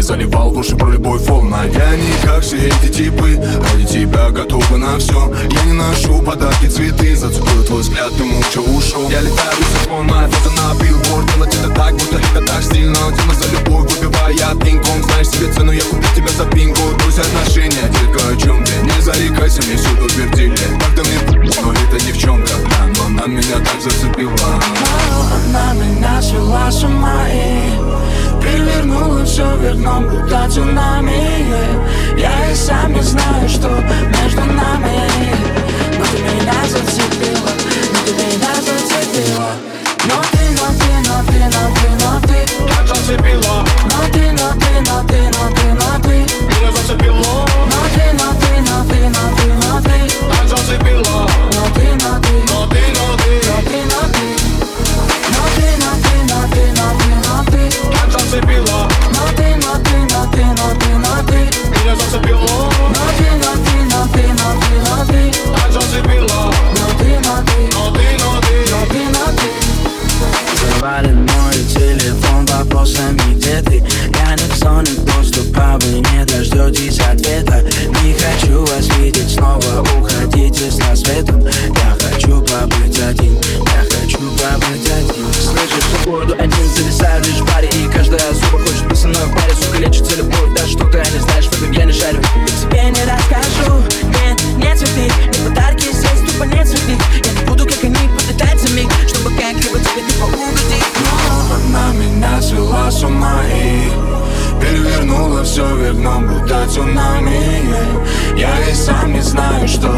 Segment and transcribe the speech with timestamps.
[0.00, 4.30] не заливал в уши про любовь волна Я не как все эти типы Ради тебя
[4.30, 9.20] готовы на все Я не ношу подарки, цветы Зацепил твой взгляд, ты молча ушел Я
[9.20, 12.96] летаю с моя фото на билборд Делать это так, будто это так стильно.
[13.14, 17.82] Тема за любовь, выпивая пинг-понг Знаешь себе цену, я купил тебя за бинго Друзья отношения,
[17.92, 18.72] детка, о чем ты?
[18.82, 23.58] Не зарекайся, мне всюду твердили Как ты мне, но это девчонка Да, но она меня
[23.58, 24.32] так зацепила.
[25.44, 27.90] Она меня свела с ума и
[28.40, 31.46] Перевернула все вверх дном, будто цунами
[32.18, 35.10] Я и сам не знаю, что между нами.
[35.98, 37.49] Но ты меня зацепила,
[106.80, 107.40] цунами
[108.36, 109.88] Я и сам не знаю, что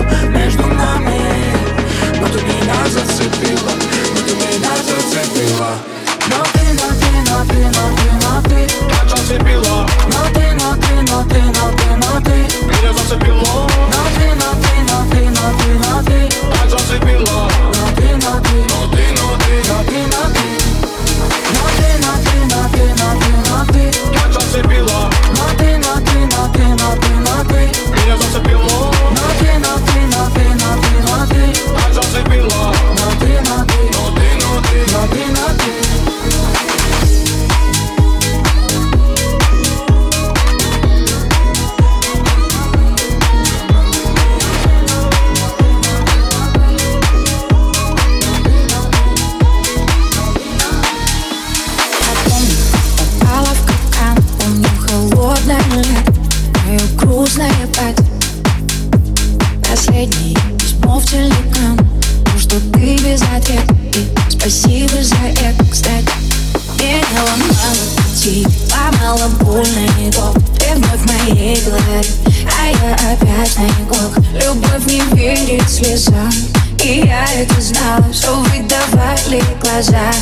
[77.62, 80.12] знала, все выдавали глаза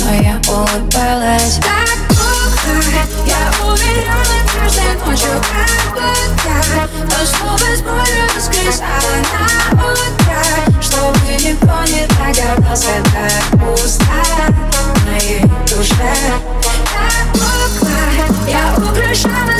[0.00, 1.58] но я улыбалась.
[1.62, 2.72] Так плохо
[3.26, 10.42] Я уверена каждой ночью как будто Но снова с болью воскресала на утро
[10.80, 12.94] Чтобы никто не догадался
[13.52, 14.04] пусто
[14.72, 16.14] в моей душе.
[16.62, 17.92] Так плохо
[18.46, 19.57] Я украшала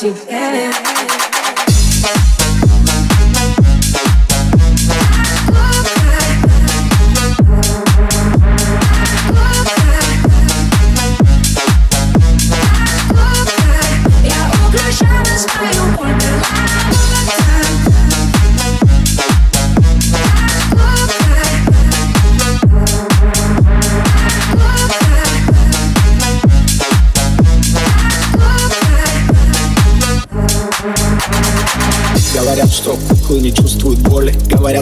[0.00, 0.97] по тебе Я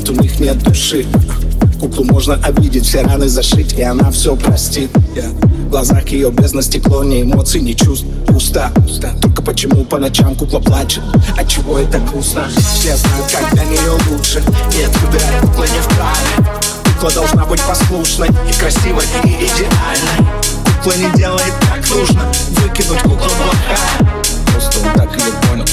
[0.06, 1.06] Говорят, у них нет души.
[1.80, 4.90] Куклу можно обидеть, все раны зашить И она все простит.
[4.92, 8.06] В глазах ее бездна стекло, ни эмоций, ни чувств.
[8.26, 8.70] Пусто,
[9.20, 11.02] Только почему по ночам кукла плачет?
[11.36, 12.48] От чего это грустно?
[12.74, 14.42] Все знают, как для нее лучше.
[14.72, 16.60] Нет, выбирай кукла не вправе.
[16.94, 20.30] Кукла должна быть послушной И красивой, и идеальной.
[20.76, 22.22] Кукла не делает так нужно.
[22.62, 24.16] Выкинуть куклу плохая
[24.52, 25.65] Просто он так и не понял,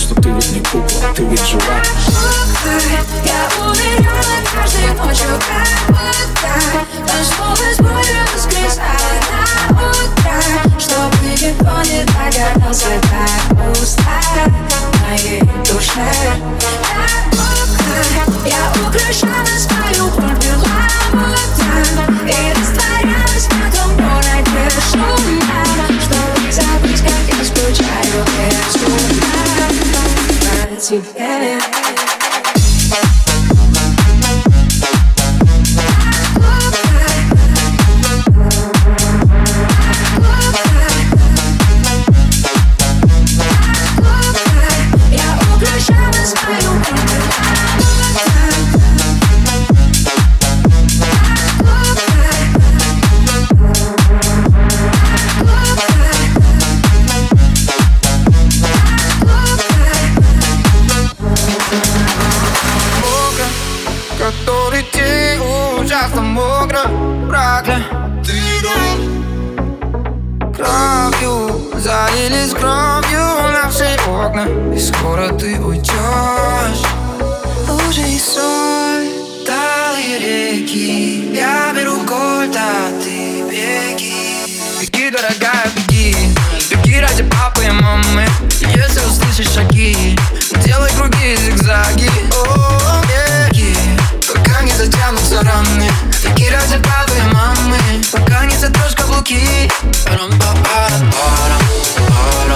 [72.43, 74.45] Брызг кровью на все окна.
[74.75, 76.83] И скоро ты уйдешь
[77.69, 79.07] Уже и соль,
[79.47, 81.33] талые реки.
[81.33, 84.43] Я беру кольт, а ты беги.
[84.81, 86.35] Беги, дорогая, беги.
[86.69, 88.27] Беги ради папы и мамы.
[88.59, 90.17] Если услышишь шаги
[90.65, 92.11] Делай круги и зигзаги.
[92.35, 93.73] О, беги,
[94.27, 95.89] пока не затянутся раны.
[96.21, 96.92] Беги ради папы
[97.43, 97.77] мамы.
[98.11, 99.69] Пока не сотрешь каблуки
[100.05, 102.52] Парам-парам-парам-парам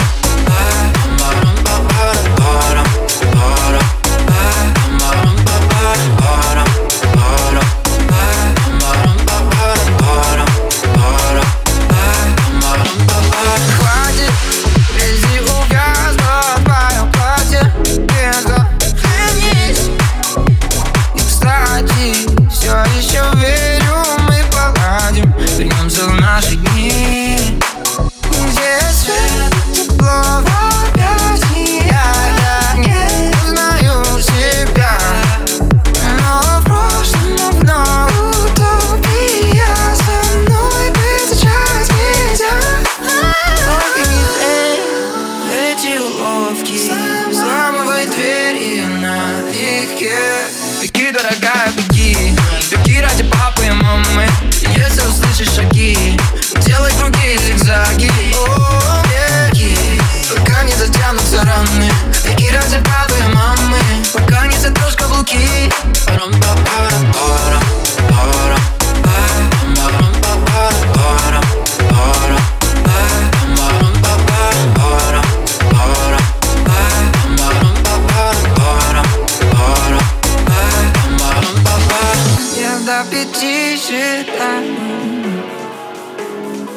[83.04, 84.64] запяти счета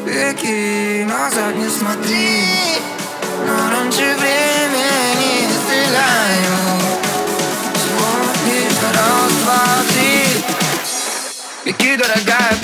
[0.04, 2.44] Веки назад не смотри
[3.46, 6.56] Но раньше времени стреляю
[7.74, 8.10] Всего
[8.46, 10.24] лишь раз, два, три.
[11.64, 12.54] Веки, дорогая,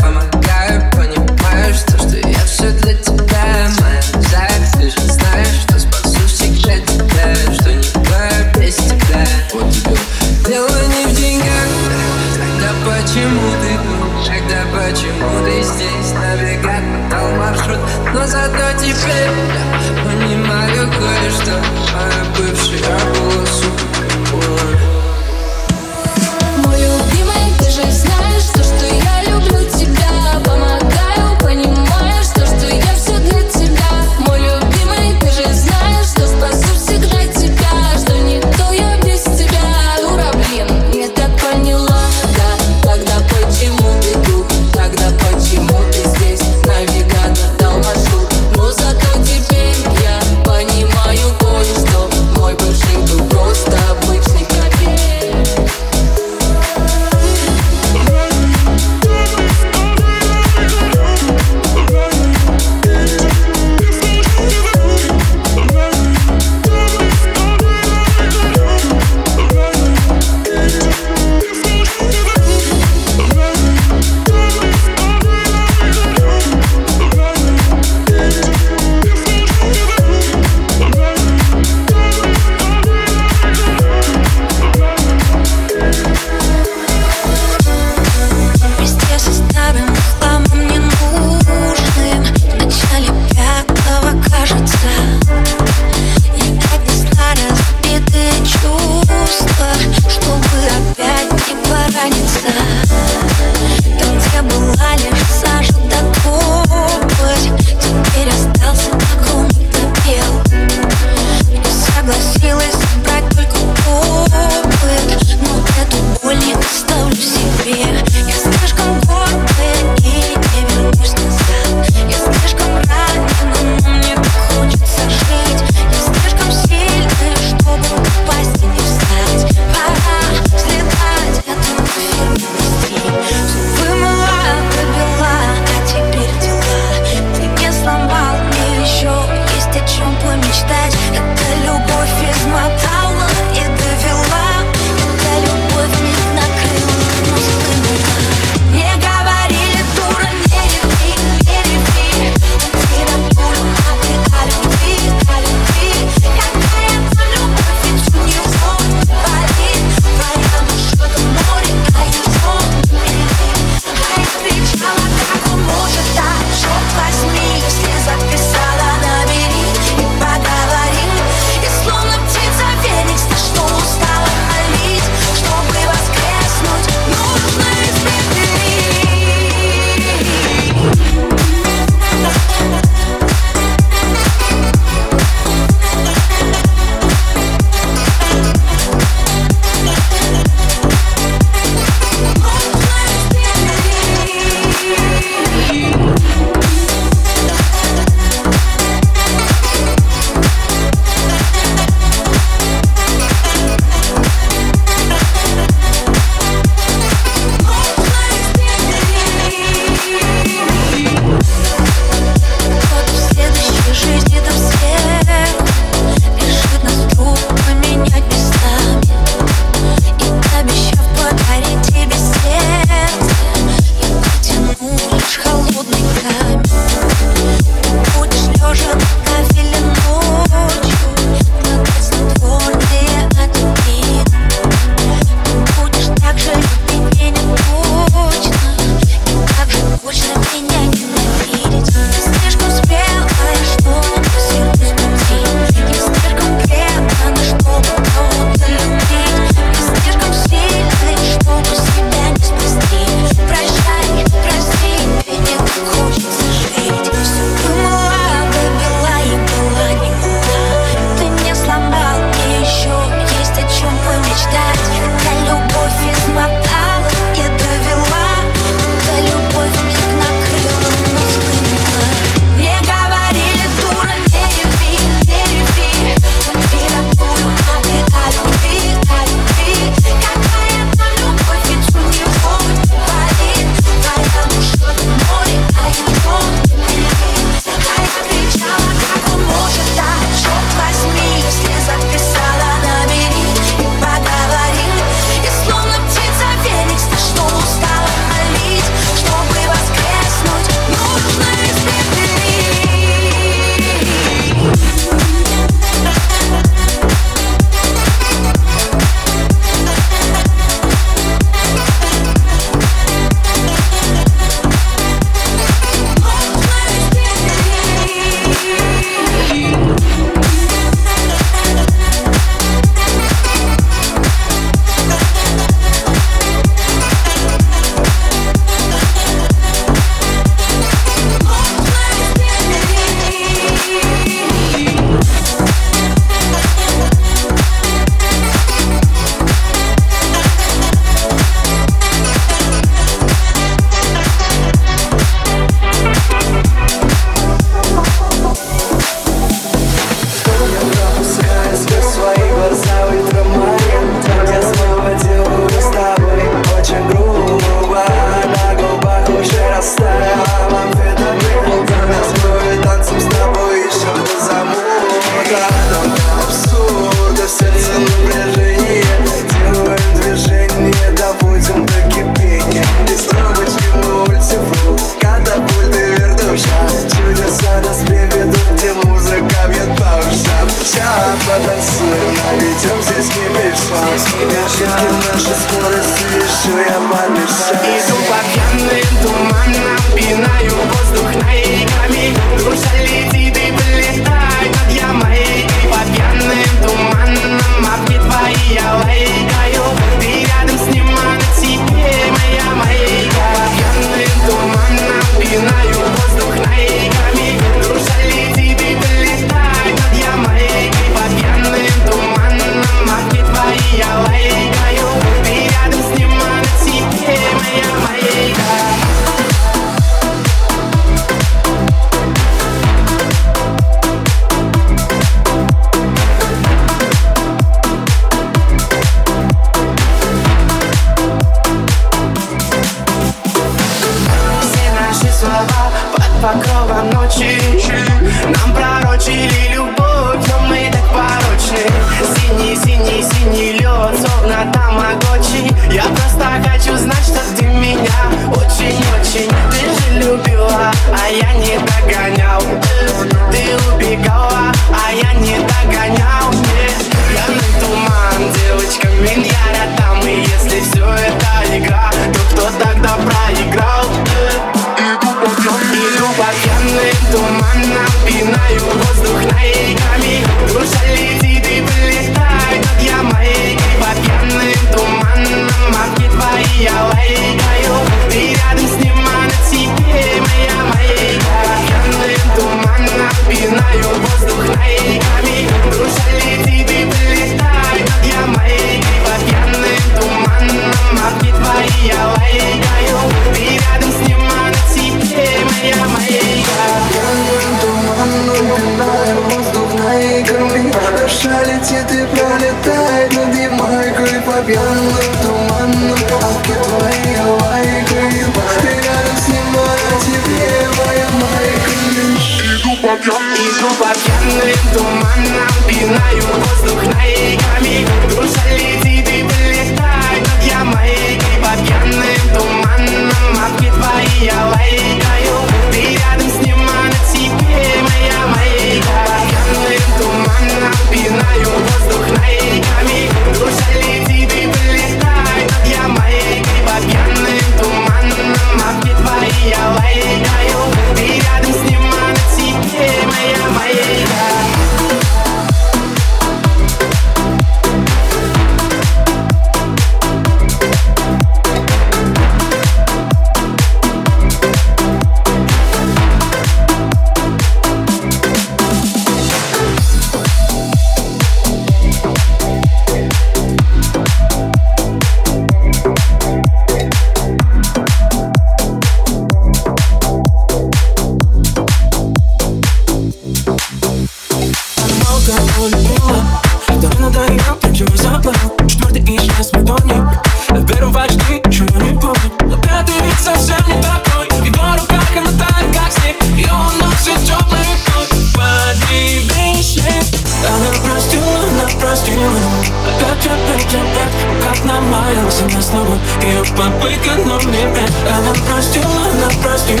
[597.74, 600.00] А время Она простила, она простила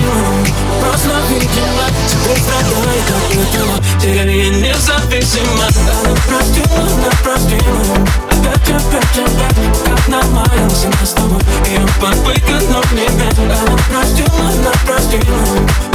[0.80, 3.74] Просто видела, теперь страдает от этого.
[4.00, 5.66] Теперь я независима.
[5.66, 7.82] А она простила, она простила
[8.30, 11.40] Опять, опять, опять, как на намаялся на с тобой.
[11.66, 15.44] Ее попытка, но в небе Она простила, она простила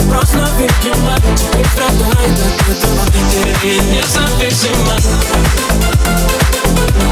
[0.09, 3.03] Просто видела, теперь страдает от этого.
[3.31, 4.95] Теперь я независима.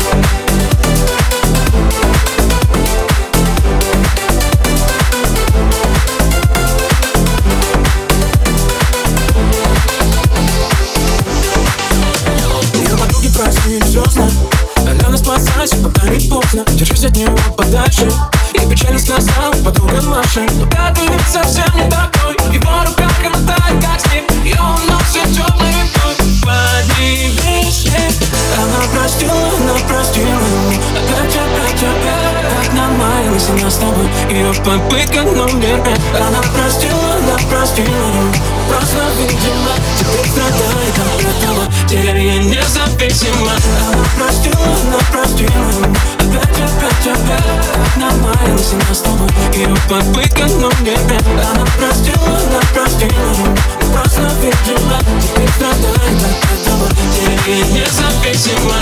[0.09, 0.46] Thank you
[17.07, 18.11] от него подальше
[18.53, 20.41] И печально сказал подруга Маша.
[20.53, 22.35] Но пятый вид совсем не такой.
[22.53, 27.87] Его рука мотает как снег И он носит теплый витой Поднимись,
[28.57, 30.39] Она простила, она простила
[30.95, 34.09] Опять, опять, опять Нам маялась она с тобой.
[34.29, 36.01] Ее попытка номер пять.
[36.19, 43.51] Она простила, она простила Просто видимо, ты страдай конкретного Теперь я независима.
[43.87, 45.87] Она простила, она простила.
[46.19, 53.55] Опять, опять, опять Намаялась на с тобой Ее попытка, но мне Она простила, она простила.
[53.93, 58.75] Просто видимо, Теперь страдай конкретного Теперь я независима.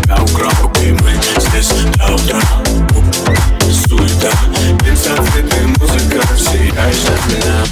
[0.00, 0.96] себя украл И
[1.40, 1.70] здесь.
[1.96, 2.40] До утра
[3.70, 4.30] Суета,
[4.84, 7.64] бензоцветы, музыка Сияешь от меня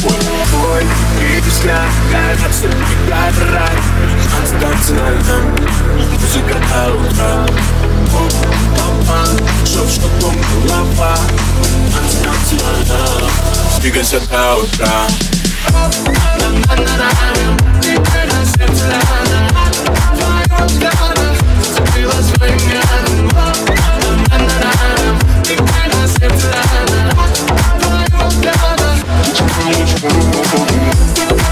[0.00, 0.14] Твой,
[0.50, 3.76] твой взгляд Кажется, играет рай
[4.42, 5.44] Остаться на нам
[6.20, 7.46] Музыка до утра
[8.76, 10.08] Пам-пам, что
[10.66, 11.14] голова
[11.92, 13.30] Остаться на нам
[13.80, 15.06] Двигайся до утра
[28.34, 28.94] взгляда
[30.32, 31.43] Проходят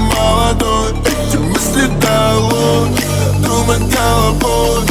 [0.00, 0.94] молодой.
[1.04, 2.88] Эти мысли дало
[3.42, 4.82] Думать головой.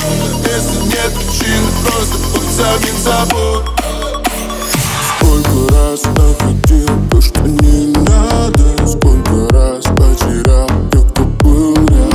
[0.44, 3.64] Если нет причин, просто будь самим собой.
[5.18, 8.88] Сколько раз находил то, что не надо.
[8.88, 12.09] Сколько раз потерял тех, кто был рядом.